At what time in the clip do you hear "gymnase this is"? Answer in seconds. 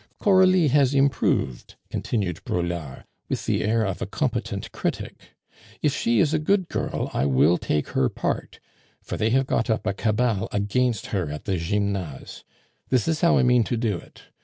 11.57-13.21